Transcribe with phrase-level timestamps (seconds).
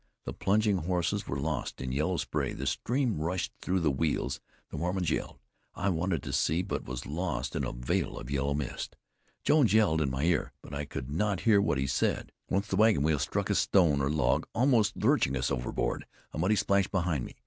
[0.25, 4.39] The plunging horses were lost in yellow spray; the stream rushed through the wheels;
[4.71, 5.37] the Mormons yelled.
[5.75, 8.95] I wanted to see, but was lost in a veil of yellow mist.
[9.43, 12.31] Jones yelled in my ear, but I could not hear what he said.
[12.49, 16.07] Once the wagon wheels struck a stone or log, almost lurching us overboard.
[16.31, 17.35] A muddy splash blinded me.